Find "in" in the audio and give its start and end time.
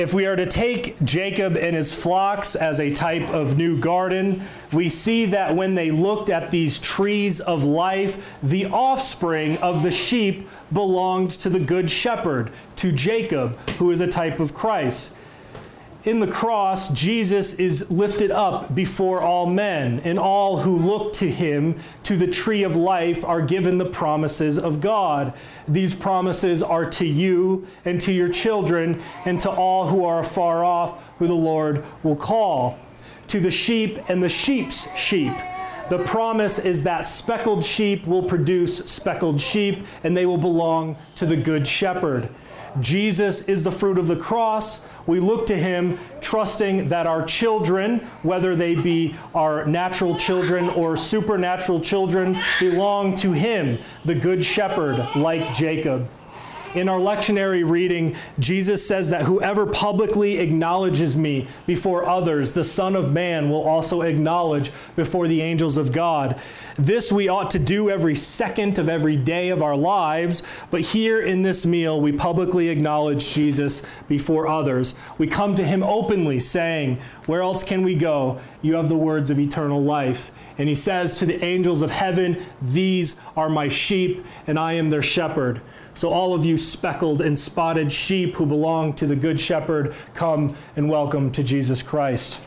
16.04-16.20, 56.72-56.88, 71.20-71.42